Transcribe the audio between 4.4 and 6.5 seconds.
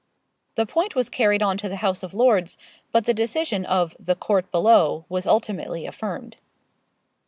below' was ultimately affirmed.